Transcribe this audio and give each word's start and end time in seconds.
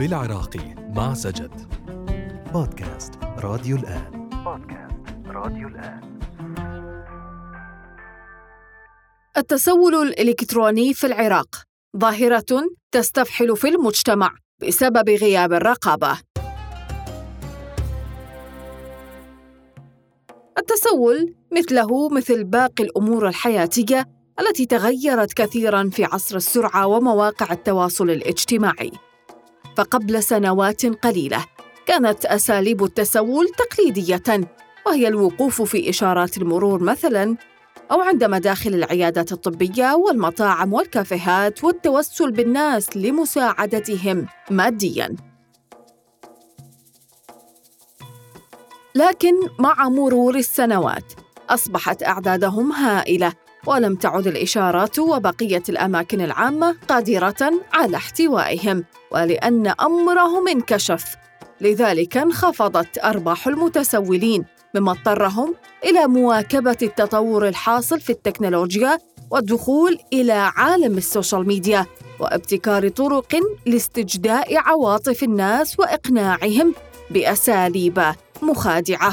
بالعراقي 0.00 0.74
مع 0.96 1.14
سجد 1.14 1.50
بودكاست 2.52 3.12
راديو 3.38 3.76
الآن 3.76 4.28
بودكاست 4.44 5.26
راديو 5.26 5.68
الآن 5.68 6.20
التسول 9.36 9.94
الإلكتروني 9.94 10.94
في 10.94 11.06
العراق 11.06 11.62
ظاهرة 11.96 12.62
تستفحل 12.92 13.56
في 13.56 13.68
المجتمع 13.68 14.30
بسبب 14.62 15.10
غياب 15.10 15.52
الرقابة. 15.52 16.18
التسول 20.58 21.34
مثله 21.52 22.08
مثل 22.08 22.44
باقي 22.44 22.84
الأمور 22.84 23.28
الحياتية 23.28 24.06
التي 24.40 24.66
تغيرت 24.66 25.32
كثيرا 25.32 25.90
في 25.92 26.04
عصر 26.04 26.36
السرعة 26.36 26.86
ومواقع 26.86 27.52
التواصل 27.52 28.10
الاجتماعي. 28.10 29.09
فقبل 29.76 30.22
سنوات 30.22 30.86
قليلة 30.86 31.44
كانت 31.86 32.24
أساليب 32.26 32.84
التسول 32.84 33.48
تقليدية 33.48 34.50
وهي 34.86 35.08
الوقوف 35.08 35.62
في 35.62 35.90
إشارات 35.90 36.36
المرور 36.38 36.82
مثلاً 36.82 37.36
أو 37.90 38.00
عند 38.00 38.24
مداخل 38.24 38.74
العيادات 38.74 39.32
الطبية 39.32 39.94
والمطاعم 39.94 40.72
والكافيهات 40.72 41.64
والتوسل 41.64 42.30
بالناس 42.32 42.96
لمساعدتهم 42.96 44.26
مادياً. 44.50 45.16
لكن 48.94 49.34
مع 49.58 49.88
مرور 49.88 50.34
السنوات 50.34 51.12
أصبحت 51.50 52.02
أعدادهم 52.02 52.72
هائلة 52.72 53.32
ولم 53.66 53.94
تعد 53.94 54.26
الإشارات 54.26 54.98
وبقية 54.98 55.62
الأماكن 55.68 56.20
العامة 56.20 56.76
قادرة 56.88 57.52
على 57.72 57.96
احتوائهم 57.96 58.84
ولأن 59.10 59.66
أمرهم 59.66 60.48
انكشف 60.48 61.16
لذلك 61.60 62.16
انخفضت 62.16 62.98
أرباح 63.04 63.46
المتسولين 63.46 64.44
مما 64.74 64.92
اضطرهم 64.92 65.54
إلى 65.84 66.06
مواكبة 66.06 66.76
التطور 66.82 67.48
الحاصل 67.48 68.00
في 68.00 68.10
التكنولوجيا 68.10 68.98
والدخول 69.30 69.98
إلى 70.12 70.32
عالم 70.32 70.98
ال 70.98 71.05
social 71.05 71.46
media 71.46 71.86
وابتكار 72.20 72.88
طرق 72.88 73.36
لاستجداء 73.66 74.56
عواطف 74.56 75.22
الناس 75.22 75.80
وإقناعهم 75.80 76.74
بأساليب 77.10 78.02
مخادعة. 78.42 79.12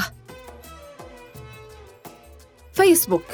فيسبوك 2.72 3.24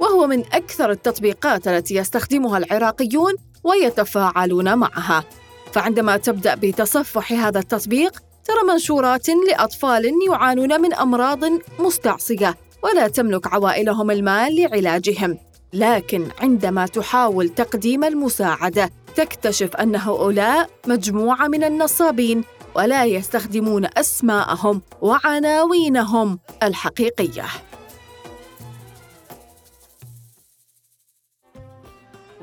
وهو 0.00 0.26
من 0.26 0.40
أكثر 0.40 0.90
التطبيقات 0.90 1.68
التي 1.68 1.94
يستخدمها 1.94 2.58
العراقيون 2.58 3.34
ويتفاعلون 3.64 4.74
معها. 4.74 5.24
فعندما 5.72 6.16
تبدأ 6.16 6.54
بتصفح 6.54 7.32
هذا 7.32 7.58
التطبيق 7.58 8.22
ترى 8.44 8.72
منشورات 8.72 9.28
لأطفال 9.28 10.12
يعانون 10.28 10.80
من 10.80 10.94
أمراض 10.94 11.40
مستعصية 11.78 12.56
ولا 12.82 13.08
تملك 13.08 13.46
عوائلهم 13.46 14.10
المال 14.10 14.54
لعلاجهم. 14.54 15.38
لكن 15.72 16.28
عندما 16.40 16.86
تحاول 16.86 17.48
تقديم 17.48 18.04
المساعدة 18.04 18.90
تكتشف 19.16 19.76
أن 19.76 19.96
هؤلاء 19.96 20.70
مجموعة 20.86 21.48
من 21.48 21.64
النصابين 21.64 22.44
ولا 22.74 23.04
يستخدمون 23.04 23.88
أسماءهم 23.96 24.82
وعناوينهم 25.00 26.38
الحقيقية. 26.62 27.44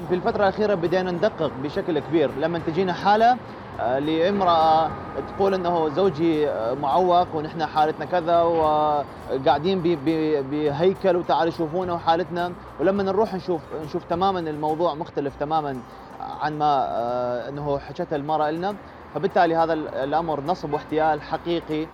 في 0.09 0.15
الفترة 0.15 0.43
الأخيرة 0.43 0.75
بدينا 0.75 1.11
ندقق 1.11 1.51
بشكل 1.63 1.99
كبير. 1.99 2.31
لما 2.39 2.59
تجينا 2.59 2.93
حالة 2.93 3.37
آه، 3.79 3.99
لامرأة 3.99 4.91
تقول 5.35 5.53
أنه 5.53 5.89
زوجي 5.89 6.49
آه، 6.49 6.73
معوق 6.73 7.35
ونحن 7.35 7.65
حالتنا 7.65 8.05
كذا 8.05 8.41
وقاعدين 8.41 9.81
بهيكل 10.51 11.15
وتعالوا 11.15 11.51
شوفونا 11.51 11.93
وحالتنا. 11.93 12.53
ولما 12.79 13.03
نروح 13.03 13.33
نشوف 13.33 13.61
نشوف 13.85 14.03
تماما 14.03 14.39
الموضوع 14.39 14.93
مختلف 14.93 15.33
تماما 15.39 15.77
عن 16.19 16.57
ما 16.57 16.85
آه، 16.89 17.49
أنه 17.49 17.79
حكتها 17.79 18.15
المرأة 18.15 18.51
لنا. 18.51 18.75
فبالتالي 19.15 19.55
هذا 19.55 19.73
الأمر 19.73 20.41
نصب 20.41 20.73
واحتيال 20.73 21.21
حقيقي. 21.21 21.87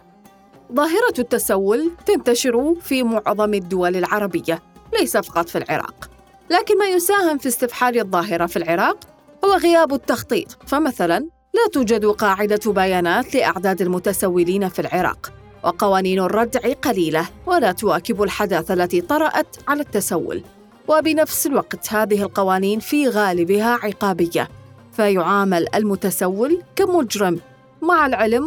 ظاهرة 0.74 1.20
التسول 1.20 1.92
تنتشر 2.06 2.76
في 2.82 3.04
معظم 3.04 3.54
الدول 3.54 3.96
العربية 3.96 4.60
ليس 5.00 5.18
فقط 5.18 5.50
في 5.50 5.58
العراق. 5.58 6.11
لكن 6.52 6.78
ما 6.78 6.86
يساهم 6.86 7.38
في 7.38 7.48
استفحال 7.48 8.00
الظاهرة 8.00 8.46
في 8.46 8.58
العراق 8.58 8.98
هو 9.46 9.54
غياب 9.54 9.94
التخطيط. 9.94 10.58
فمثلا 10.68 11.20
لا 11.54 11.68
توجد 11.74 12.06
قاعدة 12.06 12.72
بيانات 12.72 13.36
لأعداد 13.36 13.82
المتسولين 13.82 14.70
في 14.70 14.80
العراق 14.80 15.34
وقوانين 15.64 16.20
الردع 16.20 16.74
قليلة 16.74 17.30
ولا 17.46 17.72
تواكب 17.72 18.24
الحداثة 18.24 18.74
التي 18.74 19.02
طرأت 19.02 19.56
على 19.68 19.82
التسول. 19.82 20.44
وبنفس 20.88 21.48
الوقت 21.48 21.94
هذه 21.94 22.24
القوانين 22.24 22.80
في 22.80 23.08
غالبها 23.08 23.80
عقابية. 23.84 24.50
فيعامل 24.92 25.68
المتسول 25.76 26.62
كمجرم. 26.76 27.40
مع 27.82 28.06
العلم 28.06 28.44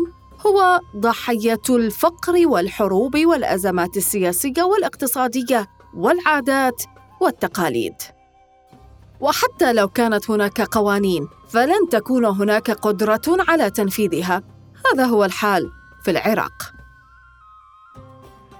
هو 0.47 0.81
ضحية 0.97 1.63
الفقر 1.71 2.47
والحروب 2.47 3.17
والأزمات 3.17 3.97
السياسية 3.97 4.63
والاقتصادية 4.63 5.67
والعادات. 5.95 6.83
والتقاليد. 7.21 7.95
وحتى 9.21 9.73
لو 9.73 9.89
كانت 9.89 10.31
هناك 10.31 10.61
قوانين 10.61 11.29
فلن 11.49 11.89
تكون 11.91 12.25
هناك 12.25 12.71
قدرة 12.71 13.23
على 13.29 13.71
تنفيذها. 13.71 14.43
هذا 14.93 15.05
هو 15.05 15.25
الحال 15.25 15.71
في 16.05 16.11
العراق. 16.11 16.73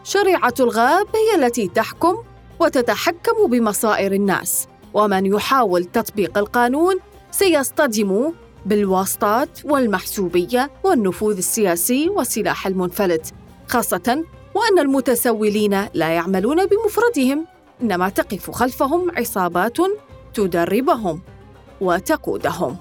شريعة 0.05 0.55
الغاب 0.61 1.07
هي 1.15 1.47
التي 1.47 1.69
تحكم 1.69 2.17
وتتحكم 2.61 3.47
بمصائر 3.51 4.13
الناس 4.13 4.69
ومن 4.95 5.27
يحاول 5.27 5.85
تطبيق 5.85 6.39
القانون 6.39 6.95
سيصطدم 7.31 8.33
بالواسطات 8.67 9.59
والمحسوبية 9.65 10.71
والنفوذ 10.85 11.37
السياسي 11.37 12.09
والسلاح 12.09 12.67
المنفلت 12.67 13.35
خاصة 13.69 14.25
وأن 14.55 14.79
المتسولين 14.79 15.87
لا 15.95 16.09
يعملون 16.09 16.67
بمفردهم. 16.67 17.47
إنما 17.85 18.09
تقف 18.09 18.51
خلفهم 18.51 19.11
عصابات 19.17 19.77
تدربهم 20.35 21.21
وتقودهم. 21.81 22.77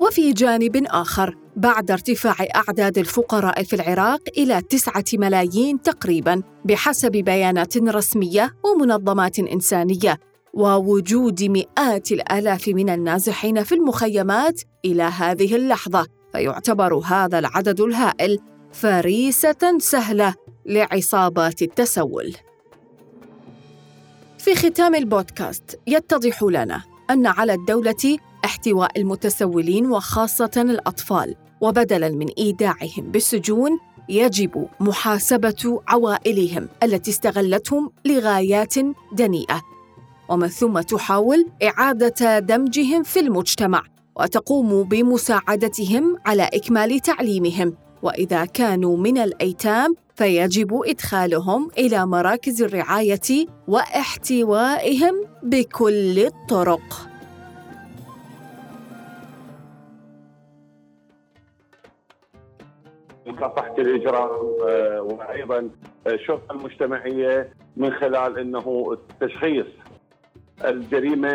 وفي 0.00 0.32
جانب 0.32 0.84
آخر 0.86 1.36
بعد 1.56 1.90
ارتفاع 1.90 2.34
أعداد 2.56 2.98
الفقراء 2.98 3.62
في 3.62 3.76
العراق 3.76 4.20
إلى 4.38 4.62
تسعة 4.62 5.04
ملايين 5.14 5.82
تقريباً 5.82 6.42
بحسب 6.64 7.10
بيانات 7.10 7.76
رسمية 7.76 8.54
ومنظمات 8.64 9.38
إنسانية 9.38 10.18
ووجود 10.54 11.42
مئات 11.42 12.12
الآلاف 12.12 12.68
من 12.68 12.90
النازحين 12.90 13.62
في 13.62 13.74
المخيمات 13.74 14.62
إلى 14.84 15.02
هذه 15.02 15.56
اللحظة 15.56 16.06
فيعتبر 16.32 16.94
هذا 16.94 17.38
العدد 17.38 17.80
الهائل 17.80 18.38
فريسة 18.74 19.78
سهلة 19.78 20.34
لعصابات 20.66 21.62
التسول. 21.62 22.34
في 24.38 24.54
ختام 24.54 24.94
البودكاست 24.94 25.80
يتضح 25.86 26.42
لنا 26.42 26.82
أن 27.10 27.26
على 27.26 27.54
الدولة 27.54 28.18
احتواء 28.44 29.00
المتسولين 29.00 29.86
وخاصة 29.86 30.50
الأطفال 30.56 31.34
وبدلاً 31.60 32.08
من 32.08 32.26
إيداعهم 32.38 33.10
بالسجون 33.10 33.78
يجب 34.08 34.68
محاسبة 34.80 35.82
عوائلهم 35.88 36.68
التي 36.82 37.10
استغلتهم 37.10 37.90
لغايات 38.04 38.74
دنيئة 39.12 39.62
ومن 40.28 40.48
ثم 40.48 40.80
تحاول 40.80 41.46
إعادة 41.62 42.38
دمجهم 42.38 43.02
في 43.02 43.20
المجتمع 43.20 43.82
وتقوم 44.16 44.82
بمساعدتهم 44.82 46.16
على 46.26 46.42
إكمال 46.42 47.00
تعليمهم 47.00 47.83
وإذا 48.04 48.44
كانوا 48.44 48.96
من 48.96 49.18
الأيتام 49.18 49.94
فيجب 50.14 50.80
إدخالهم 50.84 51.70
إلى 51.78 52.06
مراكز 52.06 52.62
الرعاية 52.62 53.46
واحتوائهم 53.68 55.14
بكل 55.42 56.18
الطرق. 56.18 57.08
مكافحه 63.26 63.74
الإجرام 63.78 64.30
آه، 64.68 65.00
وأيضا 65.02 65.70
الشرطه 66.06 66.52
المجتمعية 66.52 67.52
من 67.76 67.92
خلال 67.92 68.38
إنه 68.38 68.96
تشخيص 69.20 69.66
الجريمة 70.64 71.28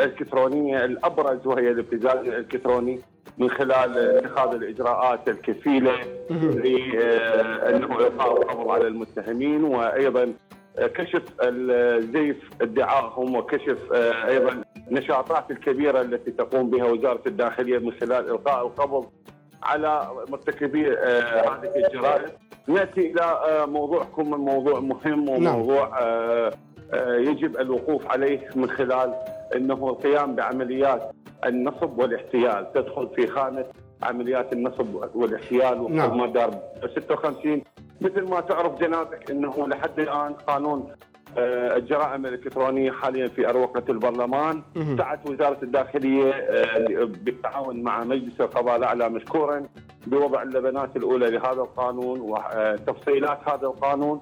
الالكترونيه 0.00 0.84
الأبرز 0.84 1.46
وهي 1.46 1.70
الابتزاز 1.70 2.18
الالكتروني 2.18 3.00
من 3.38 3.50
خلال 3.50 3.98
اتخاذ 3.98 4.54
الإجراءات 4.54 5.28
الكفيلة 5.28 5.92
لأنه 6.30 7.92
إعطاء 8.02 8.42
القبض 8.42 8.70
على 8.70 8.86
المتهمين 8.86 9.64
وأيضا 9.64 10.32
كشف 10.78 11.22
الزيف 11.42 12.50
ادعائهم 12.60 13.36
وكشف 13.36 13.92
أيضا 14.28 14.62
النشاطات 14.90 15.50
الكبيرة 15.50 16.00
التي 16.00 16.30
تقوم 16.30 16.70
بها 16.70 16.84
وزارة 16.84 17.22
الداخلية 17.26 17.78
من 17.78 17.92
خلال 17.92 18.30
إلقاء 18.30 18.66
القبض 18.66 19.06
على 19.62 20.08
مرتكبي 20.28 20.92
آه، 20.92 21.48
هذه 21.48 21.72
الجرائم. 21.86 22.30
نأتي 22.68 23.00
إلى 23.00 23.22
آه، 23.22 23.66
موضوعكم 23.66 24.30
موضوع 24.30 24.80
مهم 24.80 25.28
وموضوع 25.28 25.98
آه، 26.00 26.02
آه، 26.02 26.52
يجب 26.94 27.56
الوقوف 27.56 28.06
عليه 28.06 28.48
من 28.56 28.70
خلال 28.70 29.14
إنه 29.56 29.88
القيام 29.88 30.34
بعمليات 30.34 31.12
النصب 31.46 31.98
والاحتيال 31.98 32.72
تدخل 32.72 33.08
في 33.16 33.26
خانة 33.26 33.64
عمليات 34.02 34.52
النصب 34.52 34.94
والاحتيال 35.14 35.80
وفق 35.80 35.94
نعم. 35.94 36.18
ماده 36.18 36.50
56 36.96 37.62
مثل 38.00 38.22
ما 38.22 38.40
تعرف 38.40 38.80
جنابك 38.80 39.30
إنه 39.30 39.68
لحد 39.68 40.00
الآن 40.00 40.32
قانون 40.32 40.92
آه، 41.38 41.76
الجرائم 41.76 42.26
الإلكترونية 42.26 42.90
حاليا 42.90 43.28
في 43.28 43.48
أروقة 43.48 43.82
البرلمان. 43.88 44.62
سعت 44.98 45.30
وزارة 45.30 45.58
الداخلية 45.62 46.30
آه، 46.30 47.04
بالتعاون 47.04 47.82
مع 47.82 48.04
مجلس 48.04 48.40
القضاء 48.40 48.76
الأعلى 48.76 49.08
مشكورا 49.08 49.66
بوضع 50.06 50.42
اللبنات 50.42 50.96
الأولى 50.96 51.30
لهذا 51.30 51.60
القانون 51.60 52.20
وتفصيلات 52.20 53.38
هذا 53.48 53.66
القانون. 53.66 54.20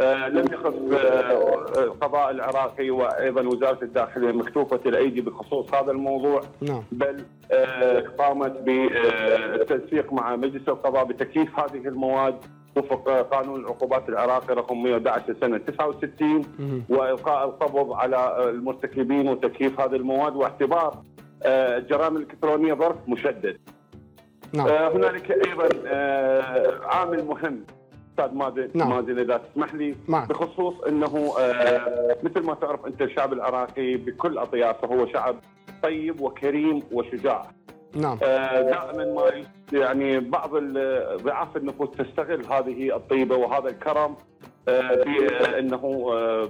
آه، 0.00 0.28
لم 0.28 0.44
يخص 0.52 0.74
آه، 0.92 1.82
القضاء 1.84 2.30
العراقي 2.30 2.90
وأيضا 2.90 3.42
وزارة 3.42 3.84
الداخلية 3.84 4.32
مكتوفة 4.32 4.80
الأيدي 4.86 5.20
بخصوص 5.20 5.74
هذا 5.74 5.90
الموضوع 5.90 6.40
نعم 6.60 6.82
بل 6.92 7.24
آه، 7.52 8.00
قامت 8.18 8.50
بالتنسيق 8.60 10.12
مع 10.12 10.36
مجلس 10.36 10.68
القضاء 10.68 11.04
بتكييف 11.04 11.58
هذه 11.60 11.88
المواد 11.88 12.34
وفق 12.76 13.08
آه، 13.08 13.22
قانون 13.22 13.60
العقوبات 13.60 14.08
العراقي 14.08 14.54
رقم 14.54 14.82
111 14.82 15.34
سنة 15.40 15.58
69 15.58 16.42
مهم. 16.58 16.84
وإلقاء 16.88 17.44
القبض 17.48 17.92
على 17.92 18.16
آه، 18.16 18.50
المرتكبين 18.50 19.28
وتكييف 19.28 19.80
هذه 19.80 19.94
المواد 19.96 20.36
واعتبار 20.36 21.02
آه، 21.42 21.78
الجرائم 21.78 22.16
الالكترونيه 22.16 22.74
ظرف 22.74 22.96
مشدد. 23.08 23.58
نعم 24.52 24.66
آه، 24.68 24.96
هنالك 24.96 25.30
أيضا 25.30 25.68
آه، 25.86 26.80
عامل 26.86 27.24
مهم 27.24 27.64
أستاذ 28.24 28.38
مازن 28.38 28.68
نعم. 28.74 28.90
مازن 28.90 29.18
إذا 29.18 29.36
تسمح 29.36 29.74
لي 29.74 29.94
معك. 30.08 30.28
بخصوص 30.28 30.80
إنه 30.80 31.34
آه، 31.40 32.16
مثل 32.22 32.40
ما 32.40 32.54
تعرف 32.54 32.86
أنت 32.86 33.02
الشعب 33.02 33.32
العراقي 33.32 33.96
بكل 33.96 34.38
أطيافه 34.38 34.88
هو 34.88 35.06
شعب 35.06 35.36
طيب 35.82 36.20
وكريم 36.20 36.82
وشجاع 36.92 37.50
نعم 37.94 38.18
آه، 38.22 38.60
دائما 38.60 39.04
ما 39.04 39.44
يعني 39.78 40.20
بعض 40.20 40.50
ضعاف 41.22 41.56
النفوس 41.56 41.90
تستغل 41.90 42.44
هذه 42.46 42.96
الطيبة 42.96 43.36
وهذا 43.36 43.68
الكرم 43.68 44.16
آه، 44.68 44.94
بانه 44.94 46.10
آه، 46.12 46.48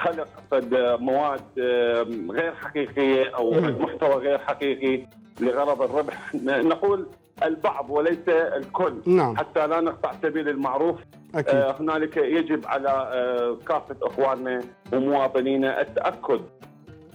خلق 0.00 0.28
قد 0.50 0.74
مواد 1.00 1.40
آه، 1.58 2.06
غير 2.30 2.54
حقيقية 2.54 3.36
أو. 3.36 3.50
محتوى 3.60 4.14
غير 4.14 4.38
حقيقي 4.38 5.06
لغرض 5.40 5.82
الربح 5.82 6.34
نقول 6.44 7.06
البعض 7.44 7.90
وليس 7.90 8.28
الكل. 8.28 8.94
نعم. 9.06 9.36
حتى 9.36 9.66
لا 9.66 9.80
نقطع 9.80 10.12
سبيل 10.22 10.48
المعروف. 10.48 10.96
أكيد. 11.34 11.54
آه، 11.54 11.76
هنالك 11.80 12.16
يجب 12.16 12.66
على 12.66 12.88
آه، 12.88 13.56
كافة 13.68 13.96
إخواننا 14.02 14.60
ومواطنينا 14.92 15.80
التأكد 15.80 16.40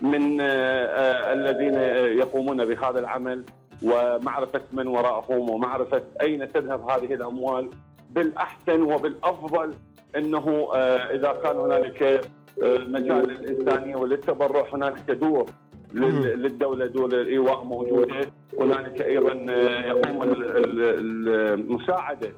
من 0.01 0.41
آه، 0.41 0.45
آه، 0.85 1.33
الذين 1.33 1.73
يقومون 2.19 2.65
بهذا 2.65 2.99
العمل 2.99 3.43
ومعرفة 3.83 4.61
من 4.73 4.87
وراءهم 4.87 5.49
ومعرفة 5.49 6.01
أين 6.21 6.51
تذهب 6.51 6.89
هذه 6.89 7.13
الأموال. 7.13 7.69
بالأحسن 8.11 8.81
وبالأفضل 8.81 9.73
إنه 10.17 10.69
آه، 10.75 10.97
إذا 11.15 11.31
كان 11.43 11.55
هنالك 11.57 12.03
آه، 12.03 12.77
مجال 12.77 13.27
للإنسانية 13.27 13.95
وللتبرع 13.95 14.65
هنالك 14.73 15.11
دور 15.11 15.45
للدولة 15.93 16.85
دور 16.85 17.05
الإيواء 17.13 17.63
موجودة. 17.63 18.15
هنالك 18.59 19.01
أيضا 19.01 19.45
آه، 19.49 19.85
يقوم 19.87 20.23
ال- 20.23 20.57
ال- 20.57 21.29
المساعدة 21.59 22.29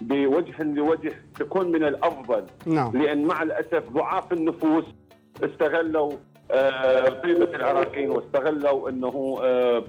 بوجه 0.00 0.62
لوجه 0.62 1.12
تكون 1.38 1.72
من 1.72 1.84
الأفضل. 1.84 2.44
نعم. 2.66 2.96
لأن 3.02 3.24
مع 3.24 3.42
الأسف 3.42 3.90
ضعاف 3.92 4.32
النفوس 4.32 4.84
استغلوا 5.44 6.12
آه، 6.50 7.08
طيبة 7.08 7.56
العراقيين 7.56 8.10
واستغلوا 8.10 8.88
إنه 8.88 9.38
آه، 9.42 9.84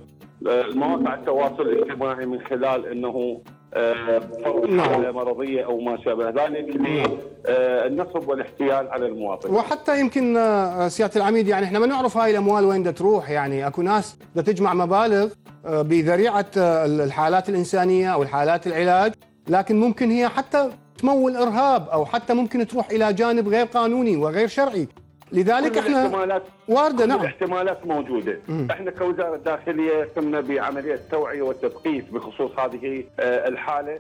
آه، 0.48 0.66
مواقع 0.74 1.14
التواصل 1.16 1.62
الاجتماعي 1.62 2.26
من 2.26 2.40
خلال 2.42 2.86
إنه 2.86 3.42
آه، 3.76 4.20
فرض 4.20 4.70
نعم. 4.70 4.90
حاله 4.90 5.12
مرضية 5.12 5.66
أو 5.66 5.80
ما 5.80 5.98
شابه 6.04 6.30
ذلك 6.30 6.76
للنصب 6.76 8.30
والاحتيال 8.30 8.88
على 8.90 9.06
المواطن. 9.06 9.54
وحتى 9.54 10.00
يمكن 10.00 10.38
آه، 10.38 10.88
سيادة 10.88 11.16
العميد 11.16 11.48
يعني 11.48 11.66
إحنا 11.66 11.80
ما 11.80 11.86
نعرف 11.86 12.18
هاي 12.18 12.32
الأموال 12.32 12.66
وين 12.66 12.94
تروح 12.94 13.30
يعني 13.30 13.68
أكو 13.68 13.82
ناس 13.82 14.18
تجمع 14.36 14.74
مبالغ 14.74 15.30
آه، 15.66 15.82
بذريعة 15.82 16.46
آه، 16.58 16.86
الحالات 16.86 17.50
الإنسانية 17.50 18.14
أو 18.14 18.24
الحالات 18.24 18.68
العلاج 18.68 19.14
لكن 19.50 19.80
ممكن 19.80 20.12
هي 20.12 20.30
حتى 20.30 20.70
تمول 20.98 21.36
إرهاب 21.36 21.90
أو 21.90 22.06
حتى 22.06 22.34
ممكن 22.34 22.68
تروح 22.68 22.90
إلى 22.90 23.14
جانب 23.14 23.48
غير 23.48 23.66
قانوني 23.66 24.18
وغير 24.18 24.48
شرعي 24.48 24.88
لذلك 25.36 25.78
إحنا 25.78 26.02
الاحتمالات 26.02 26.44
واردة 26.68 27.06
نعم. 27.06 27.22
الاحتمالات 27.22 27.86
موجودة، 27.86 28.40
مم. 28.48 28.68
إحنا 28.72 28.92
كوزارة 28.92 29.38
داخليه 29.38 30.10
قمنا 30.18 30.42
بعملية 30.42 31.00
توعية 31.12 31.42
وتثقيف 31.42 32.14
بخصوص 32.14 32.52
هذه 32.60 33.04
آه، 33.20 33.48
الحالة. 33.48 34.00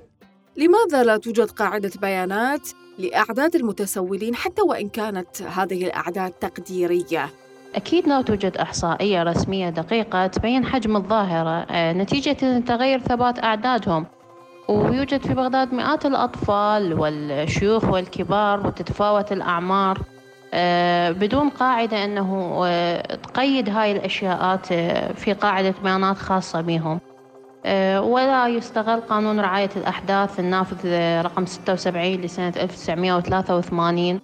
لماذا 0.57 1.03
لا 1.03 1.17
توجد 1.17 1.51
قاعدة 1.51 1.91
بيانات 2.01 2.69
لأعداد 2.99 3.55
المتسولين 3.55 4.35
حتى 4.35 4.61
وإن 4.61 4.89
كانت 4.89 5.41
هذه 5.41 5.85
الأعداد 5.85 6.31
تقديرية؟ 6.31 7.29
أكيد 7.75 8.07
لا 8.07 8.21
توجد 8.21 8.57
إحصائية 8.57 9.23
رسمية 9.23 9.69
دقيقة 9.69 10.27
تبين 10.27 10.65
حجم 10.65 10.95
الظاهرة 10.95 11.65
آه، 11.71 11.93
نتيجة 11.93 12.59
تغير 12.59 12.99
ثبات 12.99 13.43
أعدادهم. 13.43 14.05
ويوجد 14.69 15.21
في 15.21 15.33
بغداد 15.33 15.73
مئات 15.73 16.05
الأطفال 16.05 16.99
والشيوخ 16.99 17.83
والكبار 17.83 18.67
وتتفاوت 18.67 19.31
الأعمار. 19.31 19.99
بدون 21.11 21.49
قاعدة 21.49 22.03
أنه 22.05 22.61
آه، 22.65 23.15
تقيد 23.15 23.69
هاي 23.69 23.91
الأشياءات 23.91 24.71
آه، 24.71 25.11
في 25.13 25.33
قاعدة 25.33 25.73
بيانات 25.83 26.17
خاصة 26.17 26.61
بهم 26.61 26.99
آه، 27.65 28.01
ولا 28.01 28.47
يستغل 28.47 29.01
قانون 29.01 29.39
رعاية 29.39 29.69
الأحداث 29.75 30.39
النافذ 30.39 30.77
آه، 30.85 31.21
رقم 31.21 31.45
76 31.45 32.21
لسنة 32.21 32.53
1983 32.57 34.19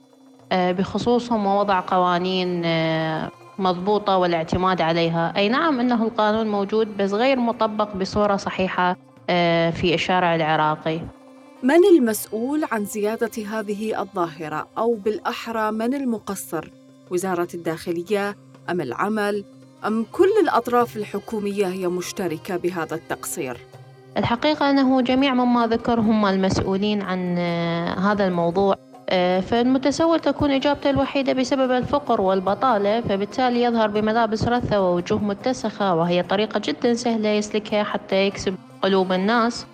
آه، 0.52 0.72
بخصوصهم 0.72 1.46
ووضع 1.46 1.80
قوانين 1.80 2.62
آه، 2.66 3.30
مضبوطة 3.60 4.18
والاعتماد 4.18 4.82
عليها. 4.82 5.34
أي 5.38 5.50
نعم 5.50 5.80
أنه 5.80 6.04
القانون 6.04 6.48
موجود 6.48 6.98
بس 6.98 7.14
غير 7.14 7.40
مطبق 7.40 7.96
بصورة 7.96 8.36
صحيحة 8.36 8.96
آه، 9.30 9.70
في 9.70 9.94
الشارع 9.94 10.36
العراقي. 10.36 11.00
من 11.64 11.86
المسؤول 11.98 12.64
عن 12.72 12.86
زيادة 12.86 13.44
هذه 13.46 14.02
الظاهرة 14.02 14.68
أو 14.78 14.94
بالأحرى 14.94 15.72
من 15.72 15.94
المقصر؟ 15.94 16.70
وزارة 17.12 17.48
الداخلية 17.54 18.36
أم 18.70 18.82
العمل 18.82 19.44
أم 19.88 20.06
كل 20.12 20.30
الأطراف 20.42 20.98
الحكومية 20.98 21.68
هي 21.68 21.88
مشتركة 21.88 22.58
بهذا 22.58 22.96
التقصير؟ 22.96 23.58
الحقيقة 24.18 24.70
أنه 24.70 25.02
جميع 25.02 25.34
مما 25.34 25.68
ذكر 25.68 26.00
هم 26.00 26.26
المسؤولين 26.26 27.02
عن 27.02 27.36
آه، 27.38 28.00
هذا 28.00 28.28
الموضوع 28.28 28.76
آه، 29.10 29.40
فالمتسول 29.40 30.20
تكون 30.20 30.52
إجابته 30.52 30.90
الوحيدة 30.90 31.34
بسبب 31.34 31.72
الفقر 31.72 32.22
والبطالة 32.22 33.02
فبالتالي 33.02 33.64
يظهر 33.64 33.88
بملابس 33.88 34.48
رثة 34.48 34.82
ووجوه 34.82 35.24
متسخة 35.24 35.96
وهي 35.96 36.24
طريقة 36.24 36.62
جدا 36.64 36.94
سهلة 36.94 37.30
يسلكها 37.30 37.84
حتى 37.84 38.28
يكسب 38.28 38.56
قلوب 38.82 39.12
الناس 39.12 39.66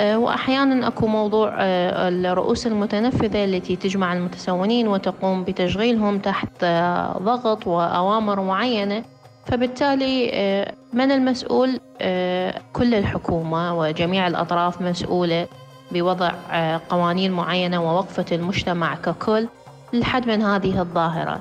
وأحيانا 0.00 0.86
أكو 0.88 1.06
موضوع 1.06 1.54
آه، 1.58 2.08
الرؤوس 2.08 2.66
المتنفذة 2.66 3.44
التي 3.44 3.76
تجمع 3.76 4.12
المتسولين 4.12 4.88
وتقوم 4.88 5.44
بتشغيلهم 5.44 6.18
تحت 6.18 6.52
آه، 6.62 7.18
ضغط 7.18 7.66
وأوامر 7.66 8.40
معينة. 8.40 9.04
فبالتالي 9.46 10.30
آه، 10.34 10.72
من 10.92 11.12
المسؤول؟ 11.12 11.80
آه، 12.00 12.54
كل 12.72 12.94
الحكومة 12.94 13.78
وجميع 13.78 14.26
الأطراف 14.26 14.82
مسؤولة 14.82 15.46
بوضع 15.92 16.30
آه، 16.50 16.80
قوانين 16.88 17.32
معينة 17.32 17.82
ووقفة 17.82 18.24
المجتمع 18.32 18.94
ككل 18.94 19.48
للحد 19.92 20.26
من 20.28 20.42
هذه 20.42 20.80
الظاهرة. 20.80 21.40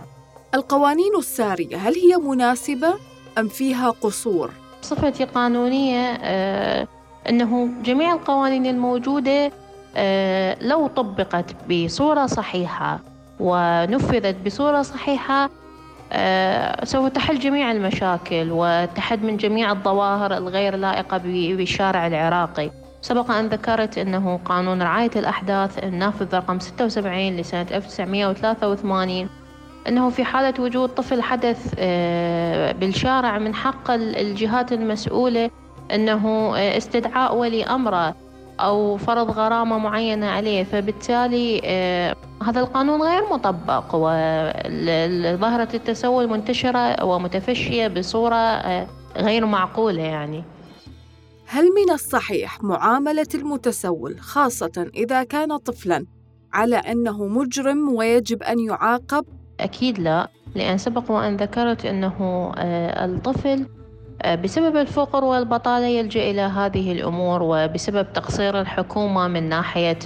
القوانين 0.55 1.15
السارية 1.17 1.77
هل 1.77 1.93
هي 1.95 2.17
مناسبة 2.17 2.93
أم 3.37 3.47
فيها 3.47 3.89
قصور؟ 3.89 4.51
بصفتي 4.81 5.23
قانونية 5.23 6.17
آه، 6.23 6.87
أنه 7.29 7.69
جميع 7.83 8.13
القوانين 8.13 8.65
الموجودة 8.65 9.51
آه، 9.95 10.57
لو 10.61 10.87
طبقت 10.87 11.55
بصورة 11.71 12.25
صحيحة 12.25 12.99
ونفذت 13.39 14.35
بصورة 14.45 14.81
صحيحة 14.81 15.49
آه، 16.11 16.85
سوف 16.85 17.07
تحل 17.07 17.39
جميع 17.39 17.71
المشاكل 17.71 18.47
وتحد 18.51 19.23
من 19.23 19.37
جميع 19.37 19.71
الظواهر 19.71 20.37
الغير 20.37 20.75
لائقة 20.75 21.17
بالشارع 21.17 22.07
العراقي. 22.07 22.71
سبق 23.01 23.31
أن 23.31 23.47
ذكرت 23.47 23.97
أنه 23.97 24.39
قانون 24.45 24.81
رعاية 24.81 25.11
الأحداث 25.15 25.83
النافذ 25.83 26.35
رقم 26.35 26.59
76 26.59 27.37
لسنة 27.37 27.67
1983 27.71 29.29
أنه 29.87 30.09
في 30.09 30.23
حالة 30.23 30.53
وجود 30.59 30.89
طفل 30.89 31.21
حدث 31.21 31.73
آه، 31.79 32.71
بالشارع 32.71 33.37
من 33.37 33.55
حق 33.55 33.91
الجهات 33.91 34.71
المسؤولة 34.73 35.49
أنه 35.91 36.27
آه، 36.57 36.77
استدعاء 36.77 37.35
ولي 37.35 37.63
أمره 37.63 38.15
أو 38.59 38.97
فرض 38.97 39.31
غرامة 39.31 39.77
معينة 39.77 40.27
عليه. 40.27 40.63
فبالتالي 40.63 41.61
آه، 41.65 42.15
هذا 42.43 42.59
القانون 42.59 43.01
غير 43.01 43.21
مطبق 43.33 43.95
وظاهرة 43.95 45.69
التسول 45.73 46.27
منتشرة 46.29 47.03
ومتفشية 47.03 47.87
بصورة 47.87 48.61
غير 49.17 49.45
معقولة 49.45 50.01
يعني. 50.01 50.43
هل 51.47 51.63
من 51.63 51.93
الصحيح 51.93 52.63
معاملة 52.63 53.27
المتسول 53.35 54.19
خاصة 54.19 54.91
إذا 54.95 55.23
كان 55.23 55.57
طفلاً 55.57 56.05
على 56.53 56.75
أنه 56.75 57.25
مجرم 57.25 57.89
ويجب 57.95 58.43
أن 58.43 58.59
يعاقب؟ 58.59 59.25
أكيد 59.59 59.99
لا. 59.99 60.29
لأن 60.55 60.77
سبق 60.77 61.11
وأن 61.11 61.37
ذكرت 61.37 61.85
أنه 61.85 62.51
آه، 62.57 63.05
الطفل 63.05 63.49
آه، 63.49 63.78
بسبب 64.27 64.77
الفقر 64.77 65.23
والبطالة 65.23 65.85
يلجأ 65.85 66.31
إلى 66.31 66.41
هذه 66.41 66.91
الأمور 66.91 67.43
وبسبب 67.43 68.13
تقصير 68.13 68.61
الحكومة 68.61 69.27
من 69.27 69.49
ناحية 69.49 69.99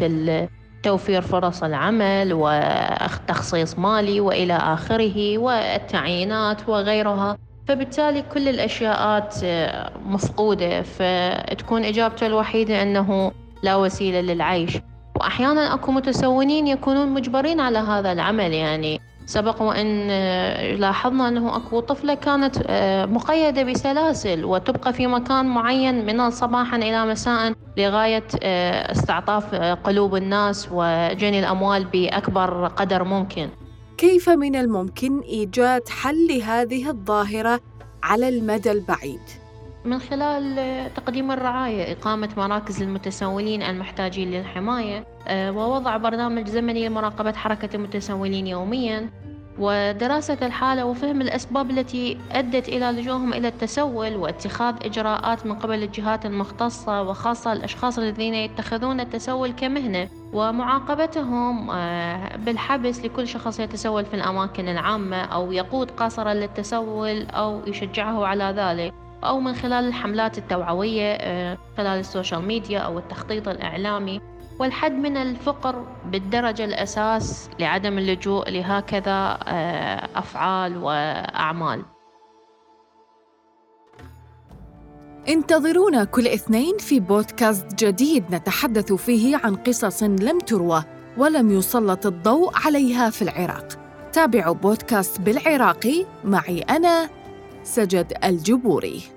توفير 0.84 1.22
فرص 1.22 1.64
العمل 1.64 2.30
وتخصيص 2.34 3.80
مالي 3.80 4.20
وإلى 4.20 4.54
آخره 4.54 5.38
والتعيينات 5.38 6.70
وغيرها. 6.70 7.38
فبالتالي 7.68 8.22
كل 8.22 8.50
الأشياءات 8.50 9.36
آه، 9.44 9.92
مفقودة 10.06 10.82
فتكون 10.82 11.84
إجابته 11.84 12.28
الوحيدة 12.28 12.82
أنه 12.82 13.32
لا 13.64 13.76
وسيلة 13.76 14.22
للعيش. 14.22 14.78
وأحيانا 15.16 15.74
أكو 15.74 15.92
متسونين 15.92 16.68
يكونون 16.68 17.08
مجبرين 17.08 17.60
على 17.60 17.80
هذا 17.80 18.12
العمل 18.12 18.54
يعني 18.54 19.02
سبق 19.26 19.62
وأن 19.62 20.08
آه، 20.10 20.76
لاحظنا 20.76 21.28
أنه 21.28 21.56
أكو 21.56 21.80
طفلة 21.80 22.14
كانت 22.14 22.56
آه، 22.68 23.06
مقيدة 23.06 23.64
بسلاسل 23.64 24.46
وتبقى 24.46 24.94
في 24.94 25.08
مكان 25.08 25.46
معين 25.46 26.06
من 26.06 26.30
صباحا 26.30 26.78
إلى 26.78 27.06
مساء 27.06 27.54
لغاية 27.78 28.24
استعطاف 28.92 29.56
قلوب 29.56 30.16
الناس 30.16 30.68
وجني 30.72 31.40
الأموال 31.40 31.86
بأكبر 31.86 32.68
قدر 32.68 33.04
ممكن 33.04 33.50
كيف 33.98 34.30
من 34.30 34.56
الممكن 34.56 35.20
إيجاد 35.20 35.90
حل 35.90 36.28
لهذه 36.28 36.90
الظاهرة 36.90 37.60
على 38.04 38.30
المدى 38.30 38.72
البعيد؟ 38.72 39.43
من 39.86 40.00
خلال 40.00 40.94
تقديم 40.94 41.32
الرعاية 41.32 41.94
إقامة 41.94 42.30
مراكز 42.38 42.84
للمتسولين 42.84 43.62
المحتاجين 43.62 44.32
للحماية 44.32 45.06
آه، 45.28 45.52
ووضع 45.52 45.98
برنامج 45.98 46.48
زمني 46.48 46.88
لمراقبة 46.88 47.32
حركة 47.32 47.76
المتسولين 47.76 48.48
يومياً 48.48 49.10
ودراسة 49.60 50.38
الحالة 50.42 50.86
وفهم 50.86 51.22
الأسباب 51.22 51.72
التي 51.72 52.18
أدت 52.32 52.70
إلى 52.70 52.86
لجوءهم 52.86 53.34
إلى 53.34 53.48
التسول 53.48 54.16
واتخاذ 54.16 54.76
إجراءات 54.86 55.46
من 55.46 55.56
قبل 55.56 55.84
الجهات 55.84 56.26
المختصة 56.26 57.02
وخاصة 57.02 57.54
الأشخاص 57.54 57.98
الذين 58.00 58.34
يتخذون 58.34 59.00
التسول 59.00 59.52
كمهنة 59.52 60.10
ومعاقبتهم 60.34 61.70
آه، 61.72 62.38
بالحبس 62.38 63.06
لكل 63.06 63.28
شخص 63.28 63.60
يتسول 63.60 64.06
في 64.06 64.14
الأماكن 64.14 64.68
العامة 64.70 65.18
أو 65.18 65.52
يقود 65.52 65.92
قاصرا 65.92 66.34
للتسول 66.34 67.26
أو 67.26 67.62
يشجعه 67.68 68.26
على 68.26 68.44
ذلك. 68.58 69.03
أو 69.28 69.40
من 69.40 69.56
خلال 69.56 69.88
الحملات 69.88 70.38
التوعوية 70.38 71.14
آه، 71.14 71.58
خلال 71.78 72.00
ال 72.00 72.06
social 72.06 72.42
media 72.42 72.80
أو 72.80 72.98
التخطيط 72.98 73.48
الإعلامي. 73.48 74.22
والحد 74.60 74.92
من 74.92 75.18
الفقر 75.18 75.86
بالدرجة 76.06 76.66
الأساس 76.66 77.50
لعدم 77.60 77.98
اللجوء 77.98 78.50
لهكذا 78.50 79.38
آه، 79.48 80.10
أفعال 80.16 80.78
وأعمال. 80.78 81.86
انتظرونا 85.28 86.04
كل 86.04 86.28
اثنين 86.28 86.78
في 86.78 87.00
بودكاست 87.00 87.84
جديد 87.86 88.36
نتحدث 88.36 88.94
فيه 88.94 89.38
عن 89.44 89.56
قصص 89.56 90.04
لم 90.04 90.40
تروى 90.40 90.84
ولم 91.18 91.52
يسلط 91.52 92.06
الضوء 92.06 92.52
عليها 92.66 93.10
في 93.10 93.22
العراق. 93.22 93.68
تابعوا 94.14 94.56
بودكاست 94.56 95.22
بالعراقي 95.22 96.06
معي 96.24 96.60
أنا 96.62 97.10
سجد 97.64 98.14
الجبوري. 98.24 99.13